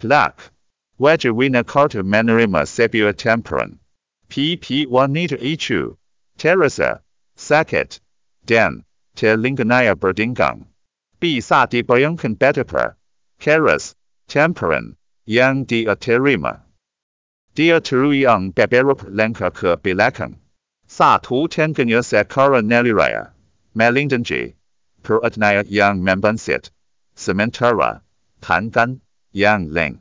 [0.00, 0.50] Black.
[0.98, 3.78] Wina Carter Manorima Sebua Temperan.
[4.30, 5.96] PP 1 Nita Ichu.
[6.38, 7.02] Teresa.
[7.36, 8.00] Saket.
[8.46, 8.84] Dan.
[9.14, 10.66] Te Linganaya Berdingang.
[11.20, 12.96] B sa di Bayangkan Betapa.
[13.38, 13.94] Keras.
[14.26, 14.96] Temperan.
[15.26, 16.62] Yang di Aterima.
[17.54, 20.36] Dia Teruyang Beberup Lenka ke Bilakan.
[20.86, 23.32] Sa tu Tenganya Sakara Neliraya.
[23.76, 24.54] Melindanji.
[25.02, 26.70] Per Adnaya Yang Membansit.
[27.14, 28.00] Sementara.
[28.40, 29.02] Tangan.
[29.32, 29.94] Yang Ling.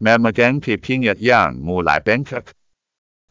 [0.00, 2.52] Memagang Pipinya Yang Mulai Bangkok.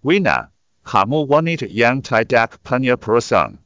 [0.04, 0.50] Wina.
[0.88, 3.60] Kamu wanita yang Tai tidak punya perasaan.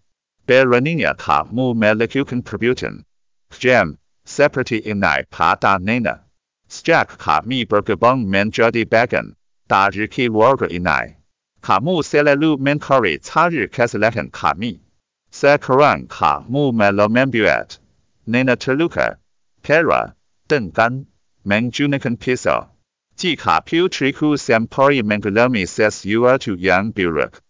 [0.50, 3.06] Beraninya kamu melakukan perbuatan.
[3.54, 6.26] Jam, seperti ini pada Nena.
[6.68, 9.38] Sejak kami bergabung menjadi bagian
[9.70, 11.14] dari keluarga ini.
[11.62, 14.82] Kamu selalu mencari cari kesalahan kami.
[15.30, 17.78] Sekarang kamu malah membuat
[18.26, 19.22] Nena terluka.
[19.62, 20.18] Pera,
[20.50, 21.06] dengan
[21.46, 22.70] menggunakan pisau.
[23.18, 27.42] Jika putriku sampai mengalami sesuatu yang buruk,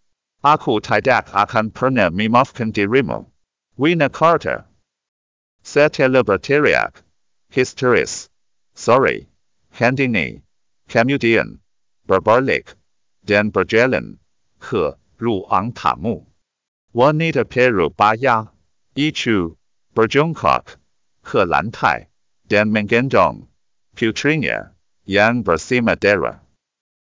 [0.44, 3.30] aku tidak akan pernah memaafkan dirimu.
[3.78, 4.68] Wina Carter.
[5.62, 7.00] Setelah berteriak,
[7.48, 8.28] histeris,
[8.74, 9.30] sorry,
[9.72, 10.42] Handini,
[10.90, 11.62] kemudian,
[12.04, 12.76] berbalik,
[13.24, 14.20] dan berjalan,
[14.60, 16.26] ke ruang tamu.
[16.92, 18.52] Wanita Peru Baya,
[18.92, 19.56] itu,
[19.96, 20.76] berjongkok,
[21.24, 22.12] ke lantai,
[22.44, 23.48] dan menggendong,
[24.02, 24.70] putrinya er,
[25.06, 26.40] yang bersama Dara.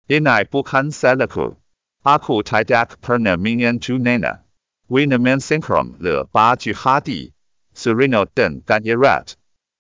[0.08, 1.58] Ini bukan salahku.
[2.06, 4.46] Aku tidak pernah menyentuh Nena.
[4.88, 7.34] Wina mensinkron le baju hati,
[7.74, 9.36] Sereno dan Ganyarat.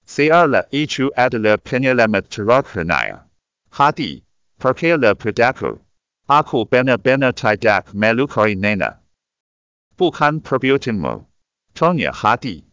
[0.05, 3.23] Searlah itu adalah penyelamat terakhirnya.
[3.71, 4.25] Hati,
[4.59, 5.79] percayalah padaku.
[6.27, 8.99] Aku benar-benar tidak melukai Nena.
[9.95, 11.23] Bukan perbuatanmu.
[11.75, 12.65] Tonya hati.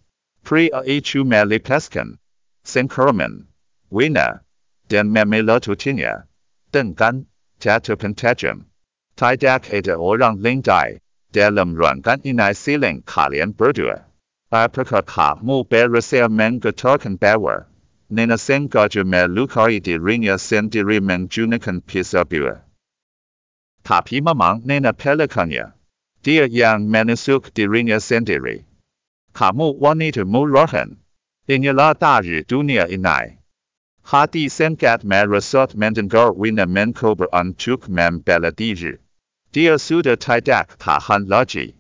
[0.43, 2.19] Pria itu melepaskan.
[2.65, 3.52] Singkaraman.
[3.93, 4.41] Wina
[4.89, 6.25] dan memelotutinya,
[6.73, 7.29] dengan
[7.61, 8.65] tatapan tajam.
[9.13, 14.09] Tidak ada orang ling dai, dalam ruangan inai siling kalian berdua.
[14.49, 17.69] Apakah kamu berhasil menggetarkan bahwa
[18.13, 22.61] Nena sengaja melukai dirinya sendiri menggunakan pisau buah.
[23.81, 25.73] Tapi memang Nena Pelakanya,
[26.21, 28.69] Dia yang menusuk dirinya sendiri.
[29.33, 31.01] Kamu wanita murahan.
[31.49, 33.42] Inilah dari dunia inai
[34.05, 38.99] Hadi Sengat Marasot Mendengar Wina Menkober Untuk Membela Diri.
[39.53, 41.75] Dia sudah tidak tahan lagi.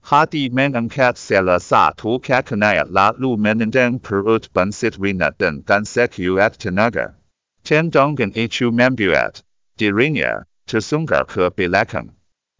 [0.00, 7.14] Hadi mengangkat salah satu kakinya lalu menendang perut bansit Wina dengan sekuat tenaga.
[7.62, 9.44] Tendangan itu membuat
[9.76, 12.16] dirinya tersungkur ke belakang.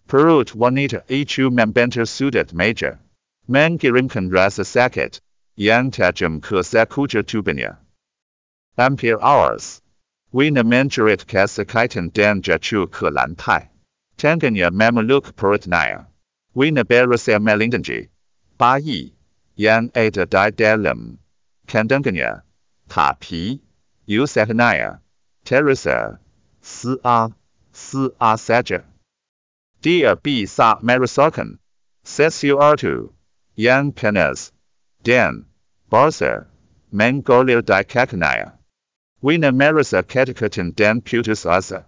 [0.07, 3.01] Perut wanita itu membentur sudut meja.
[3.49, 5.25] Mengirimkan rasa sakit
[5.57, 7.81] yang tajam ke sekujur tubuhnya.
[8.81, 9.83] Ampere hours.
[10.33, 13.69] Wina menjerit kesakitan dan jatuh ke lantai.
[14.17, 16.07] Tangannya memeluk perutnya.
[16.57, 18.09] Wina berasa melindanji.
[18.57, 19.13] Bayi
[19.57, 21.19] yang ada di dalam
[21.69, 22.43] kandungannya.
[22.89, 23.61] Tapi,
[24.09, 25.01] usahanya,
[25.45, 26.19] Teresa,
[26.61, 27.29] sa,
[27.73, 28.83] sa saja.
[29.81, 31.59] Dia bisa merasakan
[32.05, 33.13] sesuatu
[33.57, 34.53] yang panas
[35.03, 35.47] dan
[35.89, 36.47] basah
[36.93, 37.81] mengalir di
[39.23, 41.85] Wina merasa ketekatan dan putus asa.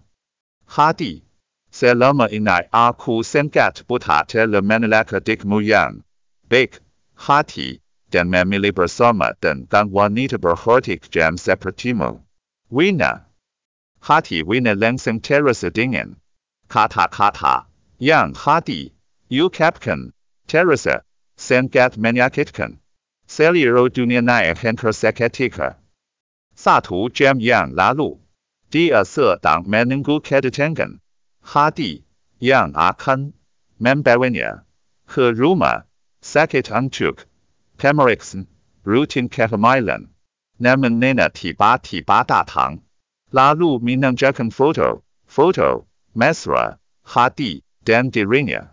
[0.67, 1.25] Hadi.
[1.73, 6.05] Selama ini aku sangat buta le menolak dikmu yang
[6.51, 6.81] baik,
[7.17, 12.21] hati, dan memilih bersama dengan wanita berhotik jam sepertimu.
[12.71, 13.25] Wina.
[14.03, 16.21] Hati Wina langsung terasa dingin.
[16.69, 17.65] Kata-kata
[17.97, 18.93] yang Hadi
[19.33, 20.13] ucapkan
[20.47, 21.01] terasa
[21.41, 22.77] sangat menyakitkan.
[23.25, 25.81] Seluruh dunia naik hancur seketika.
[26.55, 28.21] Satu jam yang lalu,
[28.73, 31.01] dia sedang menunggu kedatangan
[31.43, 32.05] Hadi
[32.39, 33.35] yang akan
[33.83, 34.63] membawanya
[35.11, 35.85] ke rumah
[36.23, 37.27] sakit untuk
[37.77, 38.47] pemeriksan
[38.87, 40.09] rutin kehamilan.
[40.63, 42.87] Namun Nena tiba-tiba datang,
[43.35, 48.71] lalu menunjukkan foto, foto, mesra, Hadi dan dirinya.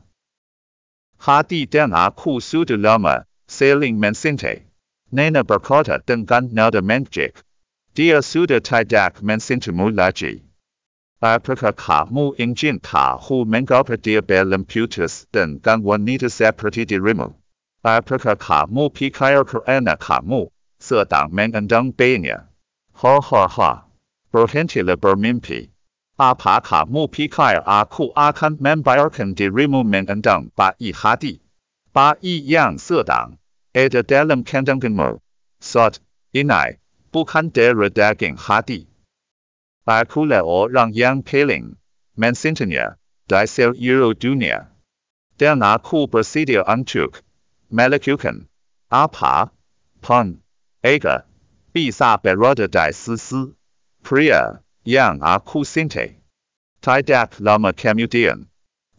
[1.17, 4.69] Hadi dan aku suda lama Sailing mencintai.
[5.09, 7.33] Nena berkata dengan nada mengjik.
[7.99, 10.39] Dia suda tidak mencintamu lagi.
[11.19, 17.35] Apakah kamu ingin ka hu mengapa dia belum putus dengan wanita seperti dirimu?
[17.83, 20.47] Apakah kamu pikir karena kamu
[20.79, 22.47] sedang mengandung bayinya?
[23.03, 23.83] Ha ha ha.
[24.31, 25.67] Berhentilah bermimpi.
[26.15, 31.43] Apa kamu pikir aku akan membiarkan dirimu mengandung bayi hati?
[31.91, 33.35] Bayi yang sedang
[33.75, 35.19] ada dalam kandunganmu.
[35.59, 35.99] Saat
[36.31, 36.78] ini
[37.11, 38.87] bukan dari daging Hadi.
[39.89, 41.73] Akulah orang yang paling
[42.13, 44.69] mencintinya di seluruh dunia.
[45.39, 47.23] Dan aku bersedia untuk
[47.71, 48.51] melakukan
[48.91, 49.49] apa
[50.03, 50.43] pun
[50.83, 51.23] ega
[51.71, 53.55] bisa berada di sisi
[54.03, 56.19] pria yang aku cintai.
[56.83, 58.47] Tidak lama kemudian,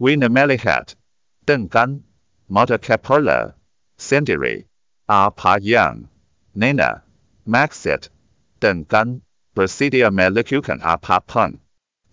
[0.00, 0.96] Wina melihat
[1.44, 2.04] dengan
[2.48, 3.56] mata kepala
[3.96, 4.64] sendiri
[5.08, 6.08] apa yang
[6.56, 7.04] Nena
[7.50, 8.06] maksud
[8.62, 9.26] dengan
[9.58, 11.58] bersedia melakukan apapun.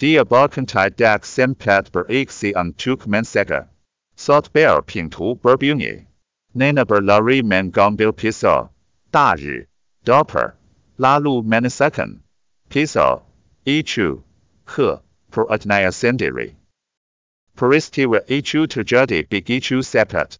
[0.02, 3.70] Dia bahkan tidak sempat bereaksi untuk mensegah.
[4.18, 6.10] Software pintu berbunyi.
[6.58, 8.74] Nena berlari mengambil pisau,
[9.12, 9.70] 大日
[10.04, 10.58] Doper,
[10.98, 12.26] lalu menyelesaikan
[12.70, 13.22] pisau
[13.66, 14.24] itu
[14.66, 16.58] ke perutnya sendiri.
[17.58, 20.38] Peristiwa itu terjadi begitu cepat.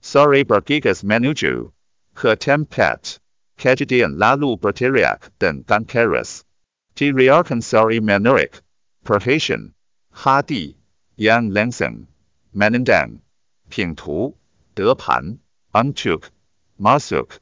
[0.00, 1.72] Sore bergegas menuju
[2.14, 3.18] ke tempat
[3.58, 6.46] kejadian lalu berteriak dengan keras.
[6.94, 8.62] Teriakan sore menarik
[9.02, 9.74] perhatian
[10.14, 10.74] Hadi
[11.18, 12.06] yang langsung
[12.54, 13.22] menendang
[13.70, 14.34] pintu
[14.74, 15.38] depan
[15.74, 16.30] untuk
[16.78, 17.38] masuk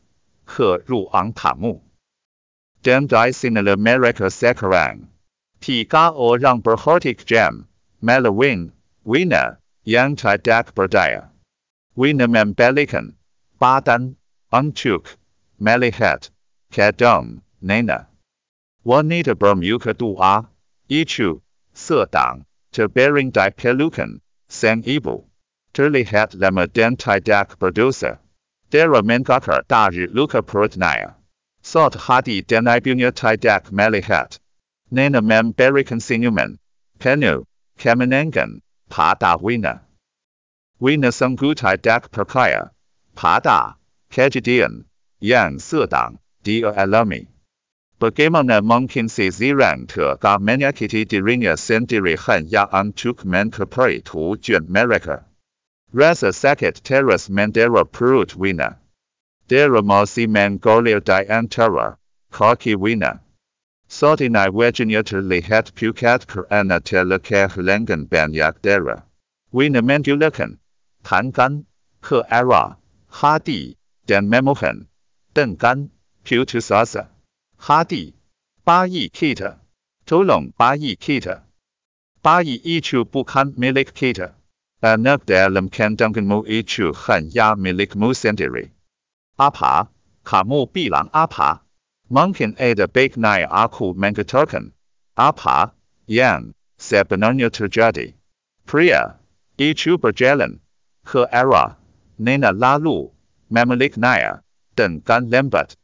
[0.49, 1.81] ke ruang tamu.
[2.81, 5.09] Dan di sinilah mereka sekarang.
[5.57, 7.67] Tiga orang berhartik jam,
[8.05, 8.71] melawan,
[9.03, 11.33] Wina, yang tidak berdaya.
[11.97, 13.17] Wina membalikan,
[13.57, 14.21] badan,
[14.53, 15.17] untuk,
[15.61, 16.31] melihat,
[16.73, 18.07] kedam, Nena.
[18.85, 20.43] Wanita bermuka dua, ah.
[20.89, 21.43] itu,
[21.75, 25.25] sedang, terbaring di pelukan, sang ibu.
[25.77, 28.19] Terlihat lama dan tidak berdosa.
[28.71, 31.15] Dera Menkakar Dari Luka Perutnaya.
[31.63, 34.39] Salt Hadi Den Ibunya Tidak Melihat.
[34.91, 36.59] Nena Mem Berikan Sinuman.
[36.99, 37.45] Penu,
[37.79, 39.83] Kemenengan, Pada Wina.
[40.81, 42.71] Wina Sanggu Tidak Perkaya.
[43.15, 43.77] Pada,
[44.11, 44.87] Kejadian,
[45.21, 47.25] Yang Sedang, Dia Alami.
[47.97, 55.25] Bagaimana mungkin si Zirang Tega menyakiti dirinya sendiri hanya untuk menkeperi tujuan mereka.
[55.97, 58.77] Rasa sakit teras mendera perut wina.
[59.49, 61.25] Dera masih mengalir di
[62.29, 63.25] kaki wina.
[63.89, 69.09] Satinai wajahnya terlihat pucat karena telah kehilangan banyak darah.
[69.49, 70.61] Wina menggunakan
[71.01, 71.65] tangan
[72.05, 72.77] ke arah
[73.09, 74.85] Hadi dan memohon
[75.37, 75.93] dengan
[76.25, 77.13] putus asa.
[77.61, 78.17] Hadi,
[78.65, 79.61] bayi kita,
[80.09, 81.45] tolong bayi kita.
[82.25, 84.33] Bayi itu bukan milik kita.
[84.81, 88.73] Anak dalam kandunganmu itu hanya milikmu sendiri.
[89.37, 89.93] Apa?
[90.25, 91.61] Kamu bilang apa?
[92.09, 94.73] Mungkin ada baiknya aku mengatakan.
[95.17, 95.73] Apa?
[96.09, 98.17] Yang sebenarnya terjadi.
[98.67, 99.17] Pria
[99.57, 100.61] itu berjalan
[101.07, 101.79] ke arah
[102.19, 103.13] Nena lalu
[103.49, 104.46] memiliknya
[104.77, 105.75] dengan Lambert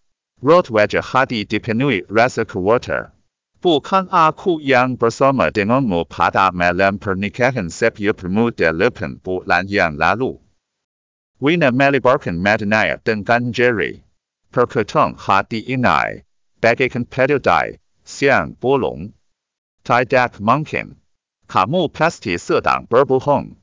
[0.43, 3.15] Rot wajah hati dipenuhi rasa khawatir.
[3.62, 10.43] Bukan aku yang bersama denganmu pada malam pernikahan sepiapamu delapan bulan yang lalu.
[11.39, 14.03] Wina melibarkan matanya dengan jari.
[14.50, 16.27] Perkataan hati ini,
[16.59, 19.15] bagaikan pedodai, siang bolong.
[19.87, 20.99] Tidak mungkin.
[21.47, 23.55] Kamu pasti sedang berbohong.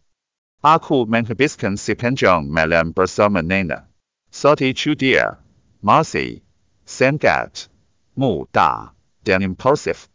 [0.63, 3.88] Aku menghabiskan sepanjang malam bersama Nena.
[4.29, 5.41] Saat itu dia,
[5.81, 6.41] masih,
[6.85, 7.69] sangat,
[8.13, 8.93] muda
[9.25, 10.09] dan impulsif.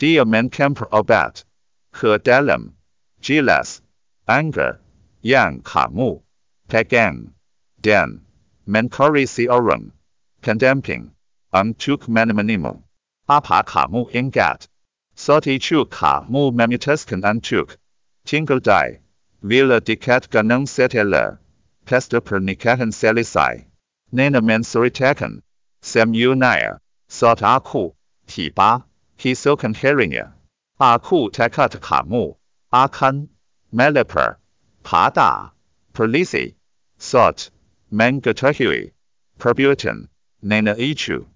[0.00, 1.44] Dia mencamper obat
[2.24, 2.74] dalam
[3.20, 3.82] jelas
[4.26, 4.80] anger
[5.20, 6.22] yang kamu
[6.70, 7.34] pegang
[7.82, 8.24] dan
[8.64, 9.92] mencari seorang
[10.40, 11.12] pendamping
[11.52, 12.80] untuk menemanimu.
[13.28, 14.66] Apa kamu ingat?
[15.14, 17.76] Saat itu kamu memutuskan untuk
[18.24, 19.04] tinggal di
[19.44, 21.36] villa dekat gunung setelah
[22.92, 23.64] selesai.
[24.12, 25.42] Nena menceritakan
[25.82, 27.94] semuanya saat aku
[28.26, 28.84] tiba,
[29.18, 30.32] hisokan harinya.
[30.80, 32.34] Aku tekad kamu
[32.72, 33.28] akan.
[33.72, 34.42] Melapor
[34.82, 35.52] pada.
[35.94, 36.54] Polisi
[36.98, 37.50] saat
[37.92, 38.90] mengetahui
[39.38, 40.10] perbuatan
[40.42, 41.26] Nena itu.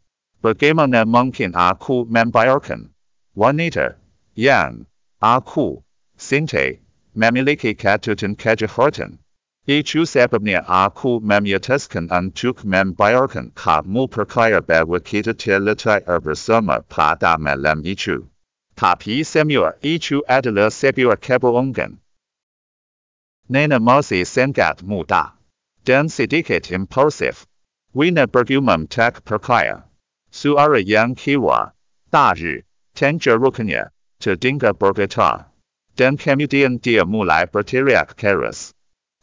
[0.42, 2.90] Bagaimana mungkin aku membayarkan
[3.38, 3.96] wanita
[4.34, 4.86] yang
[5.22, 5.82] aku.
[6.18, 6.78] Cintai
[7.14, 9.18] memiliki katutan kejahatan.
[9.64, 18.28] Itu sebabnya aku memutuskan untuk membayarkan kamu perkara bahwa kita terletak bersama pada malam itu.
[18.76, 21.96] Tapi semua itu adalah sebuah kebohongan.
[23.48, 25.32] Nena masih sangat muda
[25.88, 27.48] dan sedikit impulsif.
[27.94, 29.88] Wina bergumam tak percaya.
[30.28, 31.72] Suara yang kiwa,
[32.10, 32.66] dari,
[32.98, 35.46] tenjerukannya, terdengar bergetar.
[35.94, 38.73] Dan kemudian dia mulai berteriak keras.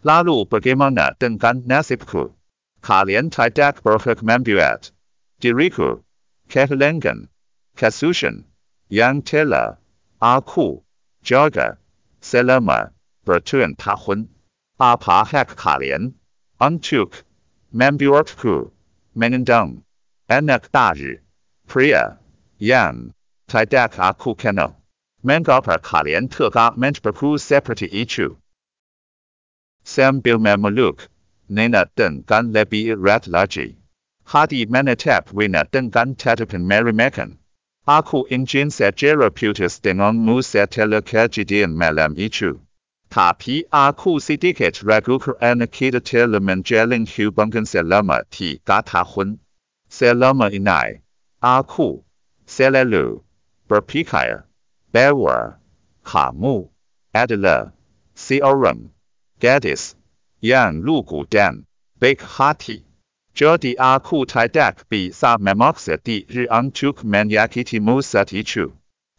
[0.02, 2.34] Lalu bagaimana dengan nasibku?
[2.82, 4.90] Kalian tidak berhak membuat
[5.38, 6.02] diriku
[6.50, 7.30] kehilangan
[7.78, 8.50] kasusan
[8.90, 9.78] yang telah
[10.18, 10.82] 阿库
[11.22, 11.78] Jaga
[12.18, 12.90] Selama
[13.26, 14.26] Bertuan Tahun
[14.82, 16.18] 阿帕 Hak 卡连
[16.58, 17.22] Antuk
[17.70, 18.74] Membuatku
[19.14, 19.86] Menendang
[20.26, 21.22] Anak 大日
[21.70, 22.18] Priya
[22.58, 23.14] Yang
[23.46, 24.82] Tidak aku kenal
[25.22, 28.41] Mengapa kalian telah mencobaku seperti itu?
[29.84, 31.10] Sambil memeluk,
[31.50, 33.76] Nena dengan lebih erat lagi.
[34.24, 37.36] Hadi menetap Wina dengan tatapan meremehkan.
[37.88, 42.62] Aku ingin segera putus denganmu setelah kejadian malam itu.
[43.12, 49.44] Tapi aku sedikit ragu karena kita telah menjalin hubungan selama tiga tahun.
[49.92, 51.04] Selama ini,
[51.44, 52.00] aku
[52.48, 53.20] selalu
[53.68, 54.48] berpikir
[54.96, 55.60] bahwa
[56.08, 56.72] kamu
[57.12, 57.76] adalah
[58.16, 58.88] seorang
[59.42, 59.98] gadis
[60.38, 61.66] yang lugu dan
[61.98, 62.86] baik hati.
[63.34, 68.76] Jadi aku tidak bisa memaksa diri untuk menyakitimu saat itu.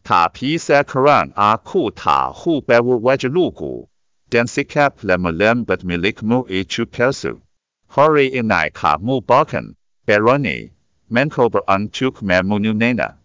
[0.06, 3.88] Tapi sekarang aku tahu bahwa wajah lugu
[4.28, 7.40] dan sikap lemah lembat milikmu itu palsu.
[7.88, 10.72] Hari ini kamu bahkan berani
[11.12, 13.20] mencoba untuk membunuhnya.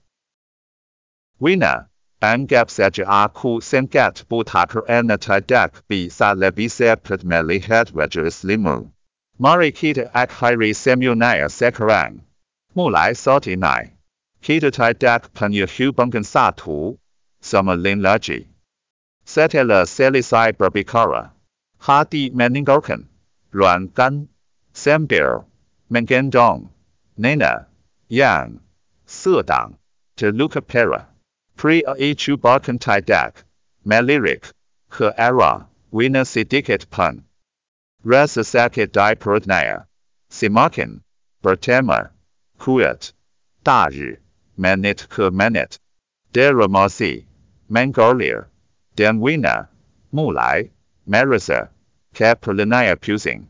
[1.40, 1.87] Wina,
[2.22, 8.90] anggap saja aku sangat buta karena tidak bisa lebih cepat melihat wajah aslimu.
[9.38, 12.26] Mari kita akhiri semuanya sekarang.
[12.74, 13.94] Mulai saat ini,
[14.42, 16.98] kita tidak punya hubungan satu.
[17.38, 18.50] Sama lain lagi.
[19.22, 21.38] Setelah selesai berbicara,
[21.78, 23.06] Hadi meninggalkan
[23.54, 24.26] ruangan
[24.74, 25.46] sambil
[25.94, 26.74] menggendong
[27.18, 27.70] Nena.
[28.10, 28.62] Yang.
[29.06, 29.78] Sedang
[30.18, 31.17] terluka parah.
[31.58, 33.42] Pria itu bahkan tidak
[33.82, 34.46] melirik
[34.94, 37.26] ke arah Wina sedikit pun.
[38.06, 39.90] Rasa sakit di perutnya
[40.30, 41.02] semakin
[41.42, 42.14] bertambah
[42.62, 43.10] kuat
[43.66, 44.22] dari
[44.54, 45.82] menit ke menit.
[46.30, 47.26] Darah masih
[47.66, 48.54] mengalir
[48.94, 49.74] dan Wina
[50.14, 50.70] mulai
[51.10, 51.74] merasa
[52.14, 53.50] kepalanya pusing.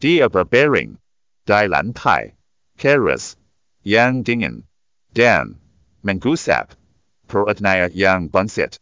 [0.00, 0.96] Dia berbaring
[1.44, 2.38] di lantai
[2.78, 3.36] keras
[3.84, 4.64] yang dingin
[5.12, 5.60] dan
[6.06, 6.77] mengusap
[7.28, 8.80] perutnya yang bangsit.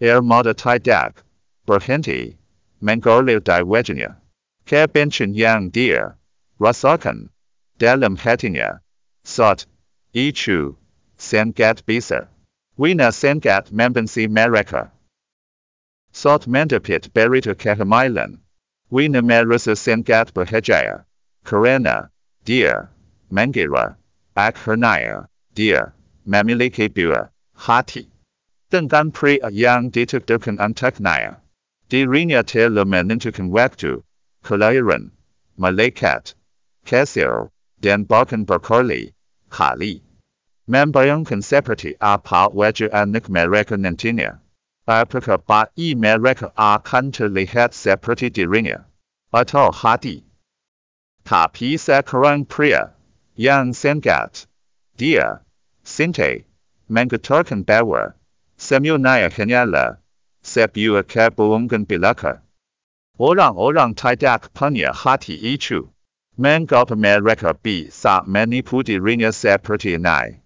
[0.00, 1.24] Air mata tidak
[1.64, 2.36] berhenti
[2.84, 4.20] mengalir di wajahnya.
[4.66, 6.20] Kebencian yang dia
[6.60, 7.30] rasakan
[7.80, 8.84] dalam hatinya.
[9.24, 9.66] Saat
[10.12, 10.76] itu
[11.16, 12.28] sangat bisa.
[12.76, 14.92] Wina sangat membenci mereka.
[16.12, 18.36] Sot mendapat berita kehamilan,
[18.92, 21.08] Wina merasa sangat bahagia
[21.44, 22.10] karena.
[22.46, 22.90] Dia.
[23.30, 23.98] Mengira
[24.36, 25.26] akhirnya.
[25.54, 25.94] Dia.
[26.26, 28.08] Memiliki buah hati.
[28.70, 31.40] Dengan pria yang ditakdirkan untuknya.
[31.88, 34.02] Dirinya telah menentukan waktu,
[34.42, 35.14] kelahiran,
[35.54, 36.34] malaikat,
[36.84, 37.48] kasir,
[37.78, 39.14] dan bahkan berkali,
[39.50, 40.02] kali.
[40.66, 44.42] Membayangkan seperti apa wajah anak mereka nantinya.
[44.86, 48.82] Apakah bayi mereka akan terlihat seperti dirinya?
[49.30, 50.26] Atau Hadi?
[51.22, 52.94] Tapi sekarang pria,
[53.38, 54.50] yang sangat,
[54.98, 55.46] dia,
[56.88, 58.14] cintai, mengatakan bahwa
[58.56, 59.98] semuanya hanyalah
[60.42, 62.42] sebuah kebohongan belaka.
[63.18, 65.90] Orang-orang tidak punya hati itu.
[66.38, 70.40] Mengapa mereka bisa menipu dirinya seperti ini?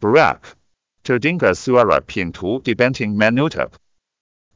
[0.00, 0.54] Berak.
[1.02, 3.74] Terdengar suara pintu dibanting menutup.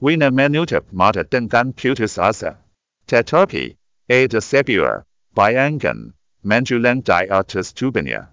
[0.01, 2.59] Wina menutup mata dengan putus asa.
[3.07, 3.75] Tetapi,
[4.09, 5.03] ada sebuah
[5.35, 8.31] bayangan menjulang di atas tubuhnya.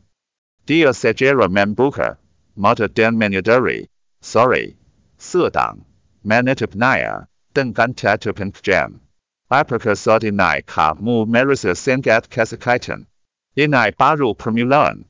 [0.66, 2.18] Dia segera membuka
[2.58, 3.88] mata dan menyadari,
[4.20, 4.76] sorry,
[5.22, 5.86] sedang
[6.26, 9.00] menatapnya dengan tatapan kejam.
[9.48, 13.08] Apakah saat ini kamu merasa sangat kesakitan?
[13.56, 15.08] Ini baru permulaan.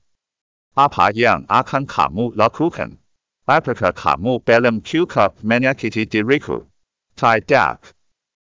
[0.78, 3.02] Apa yang akan kamu lakukan?
[3.50, 6.68] (Aprika kamu belum cukup m a n i a k i t i diriku?
[7.18, 7.80] Tidak.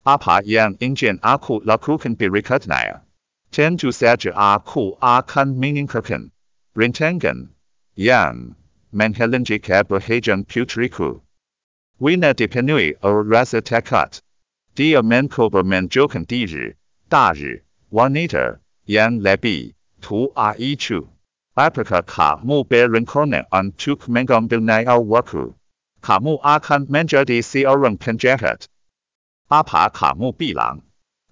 [0.08, 3.04] Apa yang i n j i n aku lakukan berikutnya?
[3.52, 6.32] Tentu saja aku akan miningkukan
[6.80, 7.52] rintangan
[8.00, 8.56] yang
[8.94, 11.22] menghalangi kebahagiaan putriku.
[12.00, 14.22] Wina dipenuhi oleh rasa takut.
[14.76, 16.74] Dia mencoba menjauhkan diri
[17.10, 21.08] dari wanita yang lebih tua itu.
[21.54, 25.54] Apakah kamu berencana untuk mengambilnya waktu?
[26.02, 28.66] Kamu akan menjadi seorang penjahat.
[29.48, 30.82] Apa kamu bilang?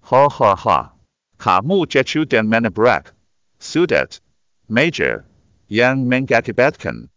[0.05, 0.79] Ha ha ha.
[1.41, 3.17] Kamu jatuh dan menabrak.
[3.57, 4.21] Sudat.
[4.69, 5.25] Major.
[5.67, 7.09] Yang mengakibatkan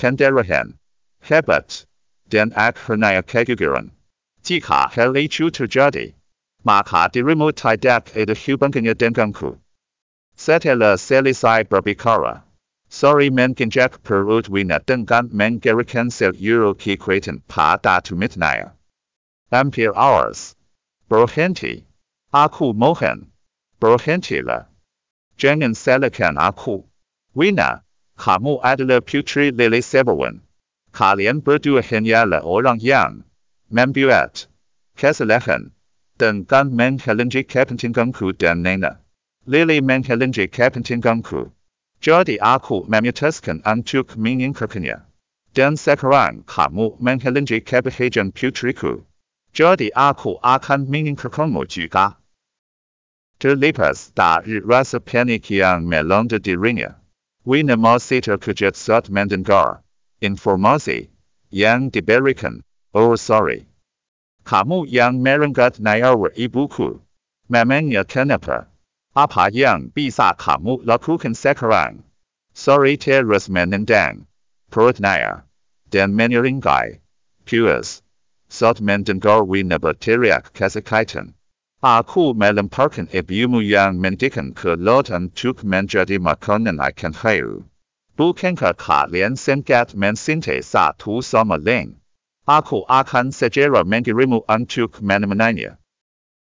[0.00, 0.80] Kandarahan,
[1.20, 1.84] hebat,
[2.32, 3.92] dan akhirnya keguguran.
[4.42, 5.52] Tika Heli itu
[6.64, 9.60] maka dirimu tidak ada hubungannya denganku.
[10.36, 12.40] Setelah selesai berbicara,
[12.88, 18.16] Sorry mengen jack perut wina dengan mengerikan sel euro kekuatan pada to.
[19.52, 20.56] Ampere hours.
[21.08, 21.84] Berhenti.
[22.32, 23.30] Aku mohon.
[23.78, 24.66] Berhentilah.
[25.36, 26.82] Jangan salahkan aku.
[27.36, 27.84] Wina,
[28.20, 30.44] kamu adalah putri Lily Seberwan.
[30.92, 33.24] Kalian berdua hanyalah orang yang
[33.72, 34.44] membuat
[34.92, 35.72] kesalahan
[36.20, 39.00] dengan menghalangi kepentinganku dan Nena.
[39.48, 41.48] Lily menghalangi kepentinganku.
[42.04, 45.00] Jadi aku memutuskan untuk menyingkirkannya.
[45.56, 49.00] Dan sekarang kamu menghalangi kebahagiaan putriku.
[49.56, 52.20] Jadi aku akan menyingkirkanmu juga.
[53.40, 56.36] Terlepas dari rasa panik yang melanda.
[57.40, 59.80] Wina masih terkejut saat mendengar
[60.20, 61.08] informasi
[61.48, 62.60] yang diberikan.
[62.92, 63.64] Oh sorry.
[64.44, 67.00] Kamu yang merenggut nyawa ibuku.
[67.48, 68.68] Memangnya kenapa?
[69.16, 72.04] Apa yang bisa kamu lakukan sekarang?
[72.52, 74.28] Sorry terus menendang.
[74.68, 75.48] Perutnya.
[75.88, 77.00] Dan menyeringkai.
[77.48, 78.04] Puas.
[78.52, 81.32] Saat mendengar Wina berteriak kesakitan.
[81.80, 87.64] Aku melemparkan ibumu yang mendikan ke laut untuk menjadi makanan ikan hiu.
[88.20, 91.96] Bukankah kalian sangat mencintai satu sama lain?
[92.44, 95.80] Aku akan segera mengirimu untuk menemannya.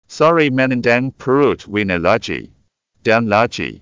[0.04, 2.52] Sorry menendang perut Wina lagi.
[3.00, 3.80] Dan lagi.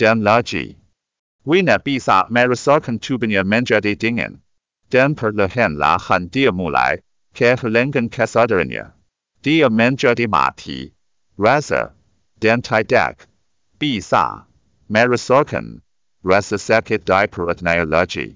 [0.00, 0.80] Dan lagi.
[1.44, 4.40] Wina bisa merasakan tubuhnya menjadi dingin.
[4.88, 7.04] Dan perlahan-lahan dia mulai
[7.36, 8.95] kehilangan kesadarannya.
[9.46, 10.90] Dia menjadi mati.
[11.38, 11.94] Rasa.
[12.42, 13.30] Dan tidak.
[13.78, 14.42] Bisa.
[14.90, 15.86] Merasakan.
[16.26, 18.34] Rasa sakit di perutnya lagi.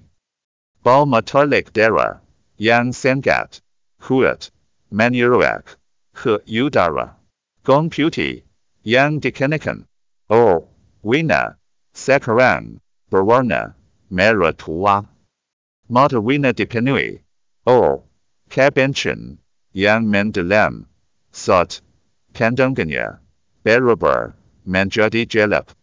[0.79, 2.23] Bal metalik darah.
[2.55, 3.59] Yang sangat.
[3.99, 4.55] Kuat.
[4.87, 5.67] Menyuruh.
[6.15, 7.19] Ke udara.
[7.67, 8.47] Gong putih.
[8.87, 9.83] Yang dikenakan.
[10.31, 10.71] Oh.
[11.03, 11.59] Wina.
[11.91, 12.79] Sekarang.
[13.11, 13.75] Berwarna.
[14.07, 15.03] Merah tua.
[15.91, 17.19] Mata Wina dipenuhi.
[17.67, 18.07] Oh.
[18.47, 19.43] Kebencian.
[19.75, 20.87] Yang mendalam.
[21.31, 21.81] Saat.
[22.35, 23.19] Pandangannya.
[23.63, 24.35] Berabar.
[24.67, 25.73] Menjadi jelek.